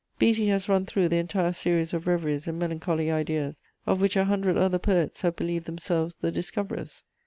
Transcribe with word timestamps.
Beattie 0.17 0.47
has 0.47 0.67
run 0.67 0.87
through 0.87 1.09
the 1.09 1.17
entire 1.17 1.53
series 1.53 1.93
of 1.93 2.07
reveries 2.07 2.47
and 2.47 2.57
melancholy 2.57 3.11
ideas 3.11 3.61
of 3.85 4.01
which 4.01 4.15
a 4.15 4.25
hundred 4.25 4.57
other 4.57 4.79
poets 4.79 5.21
have 5.21 5.35
believed 5.35 5.67
themselves 5.67 6.15
the 6.21 6.31
discoverers. 6.31 7.03